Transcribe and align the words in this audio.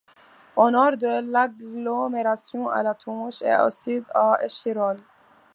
Au 0.55 0.71
nord 0.71 0.97
de 0.97 1.21
l'agglomération 1.31 2.67
à 2.69 2.81
La 2.81 2.95
Tronche, 2.95 3.43
et 3.43 3.55
au 3.55 3.69
sud 3.69 4.03
à 4.15 4.39
Échirolles. 4.43 4.97